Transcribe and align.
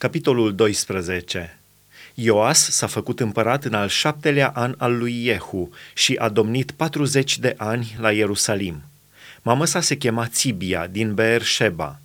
Capitolul 0.00 0.54
12 0.54 1.58
Ioas 2.14 2.70
s-a 2.70 2.86
făcut 2.86 3.20
împărat 3.20 3.64
în 3.64 3.74
al 3.74 3.88
șaptelea 3.88 4.48
an 4.54 4.74
al 4.78 4.98
lui 4.98 5.24
Iehu 5.24 5.70
și 5.94 6.14
a 6.18 6.28
domnit 6.28 6.70
40 6.70 7.38
de 7.38 7.54
ani 7.56 7.96
la 7.98 8.12
Ierusalim. 8.12 8.82
Mama 9.42 9.64
sa 9.64 9.80
se 9.80 9.96
chema 9.96 10.26
Țibia 10.26 10.86
din 10.86 11.14
Beer 11.14 11.42
Sheba. 11.42 12.00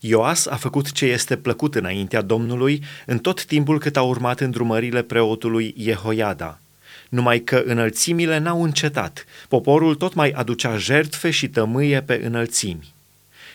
Ioas 0.00 0.46
a 0.46 0.56
făcut 0.56 0.92
ce 0.92 1.06
este 1.06 1.36
plăcut 1.36 1.74
înaintea 1.74 2.20
Domnului 2.20 2.82
în 3.06 3.18
tot 3.18 3.44
timpul 3.44 3.78
cât 3.78 3.96
a 3.96 4.02
urmat 4.02 4.40
îndrumările 4.40 5.02
preotului 5.02 5.74
Jehoiada. 5.78 6.58
Numai 7.08 7.40
că 7.40 7.62
înălțimile 7.66 8.38
n-au 8.38 8.62
încetat, 8.62 9.24
poporul 9.48 9.94
tot 9.94 10.14
mai 10.14 10.30
aducea 10.30 10.76
jertfe 10.76 11.30
și 11.30 11.48
tămâie 11.48 12.02
pe 12.02 12.20
înălțimi. 12.24 12.94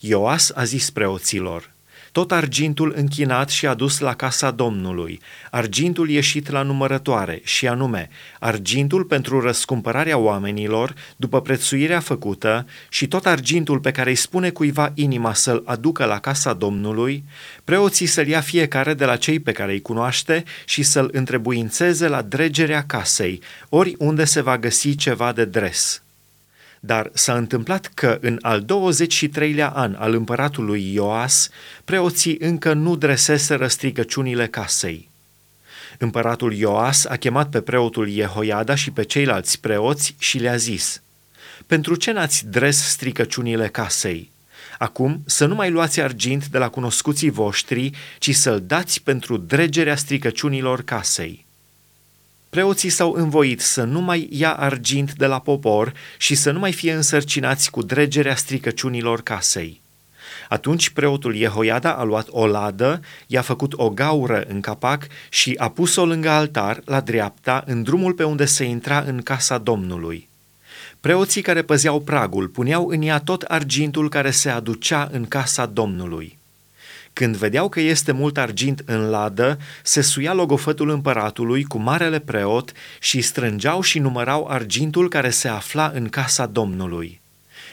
Ioas 0.00 0.50
a 0.54 0.64
zis 0.64 0.90
preoților– 0.90 1.70
tot 2.16 2.32
argintul 2.32 2.92
închinat 2.96 3.48
și 3.48 3.66
adus 3.66 3.98
la 3.98 4.14
casa 4.14 4.50
Domnului, 4.50 5.20
argintul 5.50 6.10
ieșit 6.10 6.50
la 6.50 6.62
numărătoare, 6.62 7.40
și 7.44 7.66
anume, 7.68 8.08
argintul 8.38 9.04
pentru 9.04 9.40
răscumpărarea 9.40 10.18
oamenilor 10.18 10.94
după 11.16 11.40
prețuirea 11.40 12.00
făcută 12.00 12.66
și 12.88 13.06
tot 13.08 13.26
argintul 13.26 13.78
pe 13.78 13.90
care 13.90 14.10
îi 14.10 14.16
spune 14.16 14.50
cuiva 14.50 14.92
inima 14.94 15.34
să-l 15.34 15.62
aducă 15.66 16.04
la 16.04 16.18
casa 16.18 16.52
Domnului, 16.52 17.24
preoții 17.64 18.06
să-l 18.06 18.26
ia 18.26 18.40
fiecare 18.40 18.94
de 18.94 19.04
la 19.04 19.16
cei 19.16 19.40
pe 19.40 19.52
care 19.52 19.72
îi 19.72 19.82
cunoaște 19.82 20.44
și 20.64 20.82
să-l 20.82 21.08
întrebuințeze 21.12 22.08
la 22.08 22.22
dregerea 22.22 22.84
casei, 22.86 23.40
ori 23.68 23.94
unde 23.98 24.24
se 24.24 24.40
va 24.40 24.58
găsi 24.58 24.94
ceva 24.94 25.32
de 25.32 25.44
dres. 25.44 26.00
Dar 26.86 27.10
s-a 27.12 27.36
întâmplat 27.36 27.90
că 27.94 28.18
în 28.20 28.38
al 28.40 28.64
23-lea 28.64 29.72
an 29.72 29.94
al 29.98 30.14
împăratului 30.14 30.92
Ioas, 30.92 31.48
preoții 31.84 32.36
încă 32.40 32.72
nu 32.72 32.96
dreseseră 32.96 33.66
stricăciunile 33.66 34.46
casei. 34.46 35.08
Împăratul 35.98 36.52
Ioas 36.52 37.04
a 37.04 37.16
chemat 37.16 37.48
pe 37.50 37.60
preotul 37.60 38.08
Jehoiada 38.08 38.74
și 38.74 38.90
pe 38.90 39.02
ceilalți 39.02 39.60
preoți 39.60 40.14
și 40.18 40.38
le-a 40.38 40.56
zis, 40.56 41.02
Pentru 41.66 41.94
ce 41.94 42.12
n-ați 42.12 42.46
dres 42.46 42.88
stricăciunile 42.88 43.68
casei? 43.68 44.30
Acum 44.78 45.22
să 45.26 45.46
nu 45.46 45.54
mai 45.54 45.70
luați 45.70 46.00
argint 46.00 46.46
de 46.46 46.58
la 46.58 46.68
cunoscuții 46.68 47.30
voștri, 47.30 47.90
ci 48.18 48.34
să-l 48.34 48.62
dați 48.66 49.02
pentru 49.02 49.36
dregerea 49.36 49.96
stricăciunilor 49.96 50.82
casei 50.82 51.45
preoții 52.56 52.88
s-au 52.88 53.12
învoit 53.12 53.60
să 53.60 53.82
nu 53.82 54.00
mai 54.00 54.28
ia 54.30 54.52
argint 54.52 55.14
de 55.14 55.26
la 55.26 55.38
popor 55.38 55.92
și 56.16 56.34
să 56.34 56.50
nu 56.50 56.58
mai 56.58 56.72
fie 56.72 56.92
însărcinați 56.92 57.70
cu 57.70 57.82
dregerea 57.82 58.34
stricăciunilor 58.34 59.22
casei. 59.22 59.80
Atunci 60.48 60.90
preotul 60.90 61.36
Jehoiada 61.36 61.92
a 61.92 62.02
luat 62.02 62.26
o 62.30 62.46
ladă, 62.46 63.00
i-a 63.26 63.40
făcut 63.40 63.72
o 63.76 63.90
gaură 63.90 64.44
în 64.48 64.60
capac 64.60 65.06
și 65.28 65.54
a 65.58 65.68
pus-o 65.68 66.06
lângă 66.06 66.28
altar, 66.28 66.80
la 66.84 67.00
dreapta, 67.00 67.62
în 67.66 67.82
drumul 67.82 68.12
pe 68.12 68.24
unde 68.24 68.44
se 68.44 68.64
intra 68.64 69.04
în 69.06 69.22
casa 69.22 69.58
Domnului. 69.58 70.28
Preoții 71.00 71.42
care 71.42 71.62
păzeau 71.62 72.00
pragul 72.00 72.48
puneau 72.48 72.88
în 72.88 73.02
ea 73.02 73.18
tot 73.18 73.42
argintul 73.42 74.08
care 74.08 74.30
se 74.30 74.50
aducea 74.50 75.08
în 75.12 75.26
casa 75.26 75.66
Domnului. 75.66 76.38
Când 77.18 77.36
vedeau 77.36 77.68
că 77.68 77.80
este 77.80 78.12
mult 78.12 78.38
argint 78.38 78.82
în 78.86 79.08
ladă, 79.10 79.58
se 79.82 80.00
suia 80.00 80.34
logofătul 80.34 80.90
împăratului 80.90 81.64
cu 81.64 81.78
marele 81.78 82.18
preot 82.18 82.72
și 83.00 83.20
strângeau 83.20 83.80
și 83.80 83.98
numărau 83.98 84.46
argintul 84.48 85.08
care 85.08 85.30
se 85.30 85.48
afla 85.48 85.90
în 85.94 86.08
casa 86.08 86.46
Domnului. 86.46 87.20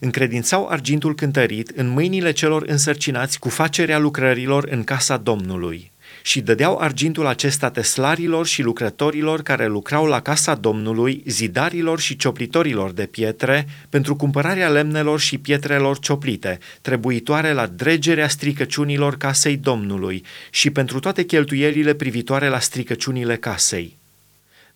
Încredințau 0.00 0.68
argintul 0.68 1.14
cântărit 1.14 1.68
în 1.68 1.88
mâinile 1.88 2.32
celor 2.32 2.62
însărcinați 2.66 3.38
cu 3.38 3.48
facerea 3.48 3.98
lucrărilor 3.98 4.66
în 4.70 4.84
casa 4.84 5.16
Domnului 5.16 5.92
și 6.28 6.40
dădeau 6.40 6.78
argintul 6.78 7.26
acesta 7.26 7.70
teslarilor 7.70 8.46
și 8.46 8.62
lucrătorilor 8.62 9.42
care 9.42 9.66
lucrau 9.66 10.06
la 10.06 10.20
casa 10.20 10.54
Domnului, 10.54 11.22
zidarilor 11.26 12.00
și 12.00 12.16
cioplitorilor 12.16 12.90
de 12.90 13.06
pietre, 13.06 13.66
pentru 13.88 14.16
cumpărarea 14.16 14.68
lemnelor 14.68 15.20
și 15.20 15.38
pietrelor 15.38 15.98
cioplite, 15.98 16.58
trebuitoare 16.82 17.52
la 17.52 17.66
dregerea 17.66 18.28
stricăciunilor 18.28 19.16
casei 19.16 19.56
Domnului 19.56 20.24
și 20.50 20.70
pentru 20.70 20.98
toate 20.98 21.22
cheltuielile 21.24 21.94
privitoare 21.94 22.48
la 22.48 22.58
stricăciunile 22.58 23.36
casei. 23.36 23.97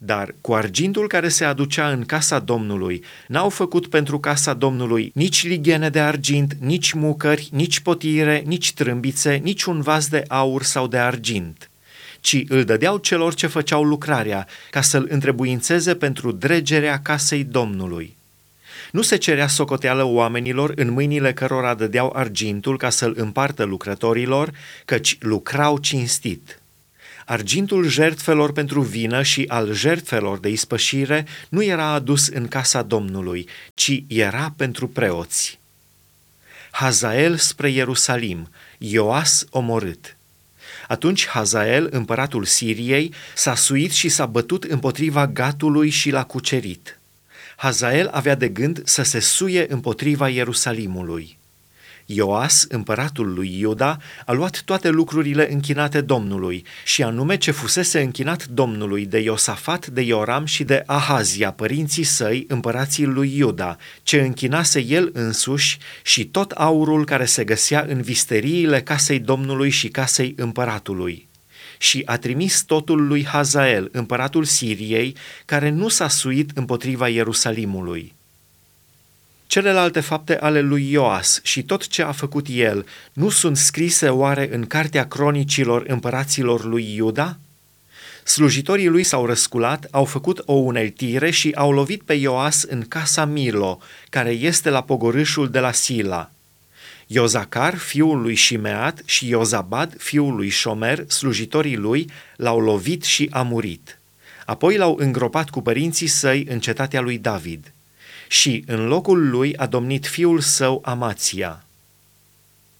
Dar 0.04 0.34
cu 0.40 0.52
argintul 0.52 1.06
care 1.06 1.28
se 1.28 1.44
aducea 1.44 1.90
în 1.90 2.04
casa 2.04 2.38
Domnului, 2.38 3.04
n-au 3.26 3.48
făcut 3.48 3.86
pentru 3.86 4.18
casa 4.18 4.54
Domnului 4.54 5.10
nici 5.14 5.46
lighene 5.46 5.88
de 5.88 6.00
argint, 6.00 6.54
nici 6.60 6.92
mucări, 6.92 7.48
nici 7.52 7.80
potire, 7.80 8.42
nici 8.46 8.72
trâmbițe, 8.72 9.34
nici 9.34 9.64
un 9.64 9.80
vas 9.80 10.08
de 10.08 10.24
aur 10.28 10.62
sau 10.62 10.86
de 10.86 10.98
argint 10.98 11.70
ci 12.20 12.44
îl 12.48 12.64
dădeau 12.64 12.98
celor 12.98 13.34
ce 13.34 13.46
făceau 13.46 13.84
lucrarea, 13.84 14.46
ca 14.70 14.80
să-l 14.80 15.06
întrebuințeze 15.10 15.94
pentru 15.94 16.32
dregerea 16.32 17.00
casei 17.00 17.44
Domnului. 17.44 18.16
Nu 18.92 19.02
se 19.02 19.16
cerea 19.16 19.46
socoteală 19.46 20.04
oamenilor 20.04 20.72
în 20.76 20.90
mâinile 20.90 21.32
cărora 21.32 21.74
dădeau 21.74 22.12
argintul 22.16 22.76
ca 22.76 22.90
să-l 22.90 23.14
împartă 23.16 23.64
lucrătorilor, 23.64 24.50
căci 24.84 25.16
lucrau 25.20 25.78
cinstit. 25.78 26.61
Argintul 27.26 27.88
jertfelor 27.88 28.52
pentru 28.52 28.80
vină 28.80 29.22
și 29.22 29.44
al 29.48 29.72
jertfelor 29.72 30.38
de 30.38 30.48
ispășire 30.48 31.26
nu 31.48 31.62
era 31.62 31.86
adus 31.86 32.26
în 32.26 32.48
casa 32.48 32.82
Domnului, 32.82 33.48
ci 33.74 34.02
era 34.06 34.54
pentru 34.56 34.88
preoți. 34.88 35.60
Hazael 36.70 37.36
spre 37.36 37.70
Ierusalim, 37.70 38.50
Ioas 38.78 39.44
omorât. 39.50 40.16
Atunci 40.88 41.26
Hazael, 41.26 41.88
împăratul 41.90 42.44
Siriei, 42.44 43.12
s-a 43.34 43.54
suit 43.54 43.90
și 43.90 44.08
s-a 44.08 44.26
bătut 44.26 44.64
împotriva 44.64 45.26
gatului 45.26 45.90
și 45.90 46.10
l-a 46.10 46.24
cucerit. 46.24 46.98
Hazael 47.56 48.08
avea 48.08 48.34
de 48.34 48.48
gând 48.48 48.82
să 48.84 49.02
se 49.02 49.20
suie 49.20 49.72
împotriva 49.72 50.28
Ierusalimului. 50.28 51.38
Ioas, 52.14 52.64
împăratul 52.68 53.32
lui 53.34 53.58
Iuda, 53.58 53.98
a 54.26 54.32
luat 54.32 54.62
toate 54.64 54.88
lucrurile 54.88 55.52
închinate 55.52 56.00
Domnului, 56.00 56.64
și 56.84 57.02
anume 57.02 57.36
ce 57.36 57.50
fusese 57.50 58.00
închinat 58.00 58.46
Domnului 58.46 59.06
de 59.06 59.18
Iosafat, 59.18 59.86
de 59.86 60.00
Ioram 60.00 60.44
și 60.44 60.64
de 60.64 60.82
Ahazia, 60.86 61.50
părinții 61.52 62.04
săi, 62.04 62.44
împărații 62.48 63.04
lui 63.04 63.36
Iuda, 63.36 63.76
ce 64.02 64.20
închinase 64.20 64.84
el 64.84 65.10
însuși 65.12 65.78
și 66.02 66.24
tot 66.24 66.50
aurul 66.50 67.04
care 67.04 67.24
se 67.24 67.44
găsea 67.44 67.84
în 67.88 68.00
visteriile 68.00 68.82
casei 68.82 69.18
Domnului 69.18 69.70
și 69.70 69.88
casei 69.88 70.34
împăratului 70.36 71.30
și 71.82 72.02
a 72.04 72.16
trimis 72.16 72.62
totul 72.62 73.06
lui 73.06 73.26
Hazael, 73.26 73.88
împăratul 73.92 74.44
Siriei, 74.44 75.16
care 75.44 75.68
nu 75.68 75.88
s-a 75.88 76.08
suit 76.08 76.50
împotriva 76.54 77.08
Ierusalimului. 77.08 78.12
Celelalte 79.52 80.00
fapte 80.00 80.38
ale 80.38 80.60
lui 80.60 80.90
Ioas 80.90 81.40
și 81.42 81.62
tot 81.62 81.86
ce 81.86 82.02
a 82.02 82.12
făcut 82.12 82.46
el 82.50 82.86
nu 83.12 83.28
sunt 83.28 83.56
scrise 83.56 84.08
oare 84.08 84.48
în 84.54 84.66
cartea 84.66 85.08
cronicilor 85.08 85.84
împăraților 85.86 86.64
lui 86.64 86.94
Iuda? 86.94 87.38
Slujitorii 88.24 88.88
lui 88.88 89.02
s-au 89.02 89.26
răsculat, 89.26 89.86
au 89.90 90.04
făcut 90.04 90.42
o 90.44 90.52
uneltire 90.52 91.30
și 91.30 91.52
au 91.54 91.72
lovit 91.72 92.02
pe 92.02 92.14
Ioas 92.14 92.62
în 92.62 92.82
casa 92.88 93.24
Milo, 93.24 93.78
care 94.10 94.30
este 94.30 94.70
la 94.70 94.82
pogorâșul 94.82 95.50
de 95.50 95.58
la 95.58 95.72
Sila. 95.72 96.30
Iozacar, 97.06 97.76
fiul 97.76 98.20
lui 98.20 98.36
Shimeat, 98.36 99.02
și 99.04 99.28
Iozabad, 99.28 99.94
fiul 99.98 100.34
lui 100.34 100.50
Shomer, 100.50 101.04
slujitorii 101.08 101.76
lui, 101.76 102.10
l-au 102.36 102.58
lovit 102.58 103.02
și 103.02 103.28
a 103.30 103.42
murit. 103.42 103.98
Apoi 104.46 104.76
l-au 104.76 104.96
îngropat 104.98 105.50
cu 105.50 105.62
părinții 105.62 106.06
săi 106.06 106.46
în 106.48 106.60
cetatea 106.60 107.00
lui 107.00 107.18
David 107.18 107.72
și 108.32 108.64
în 108.66 108.86
locul 108.86 109.28
lui 109.28 109.56
a 109.56 109.66
domnit 109.66 110.06
fiul 110.06 110.40
său 110.40 110.82
Amația. 110.84 111.64